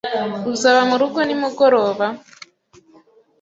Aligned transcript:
Uzaba 0.51 0.81
murugo 0.89 1.19
nimugoroba? 1.27 2.05